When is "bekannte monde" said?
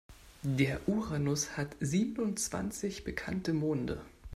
3.03-4.01